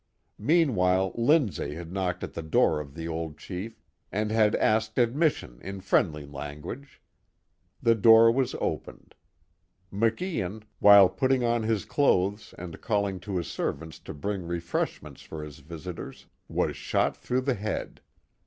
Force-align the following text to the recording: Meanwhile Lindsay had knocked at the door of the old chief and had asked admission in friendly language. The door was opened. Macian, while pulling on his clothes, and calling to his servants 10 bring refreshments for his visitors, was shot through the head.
Meanwhile 0.39 1.11
Lindsay 1.13 1.75
had 1.75 1.91
knocked 1.93 2.23
at 2.23 2.33
the 2.33 2.41
door 2.41 2.79
of 2.79 2.95
the 2.95 3.07
old 3.07 3.37
chief 3.37 3.83
and 4.11 4.31
had 4.31 4.55
asked 4.55 4.97
admission 4.97 5.59
in 5.61 5.79
friendly 5.79 6.25
language. 6.25 6.99
The 7.83 7.93
door 7.93 8.31
was 8.31 8.55
opened. 8.59 9.13
Macian, 9.91 10.63
while 10.79 11.07
pulling 11.07 11.43
on 11.43 11.61
his 11.61 11.85
clothes, 11.85 12.55
and 12.57 12.81
calling 12.81 13.19
to 13.19 13.37
his 13.37 13.45
servants 13.45 13.99
10 13.99 14.15
bring 14.17 14.41
refreshments 14.47 15.21
for 15.21 15.43
his 15.43 15.59
visitors, 15.59 16.25
was 16.47 16.75
shot 16.75 17.15
through 17.15 17.41
the 17.41 17.53
head. 17.53 18.01